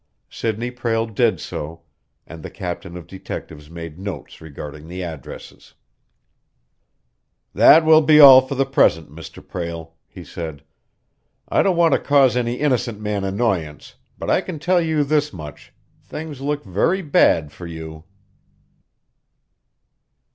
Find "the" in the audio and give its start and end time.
2.41-2.49, 4.87-5.03, 8.55-8.65